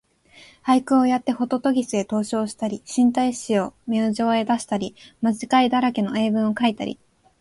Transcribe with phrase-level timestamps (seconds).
[0.63, 6.97] 俳句をやってほととぎすへ投書をしたり、新体詩を明星へ出したり、間違いだらけの英文をかいたり、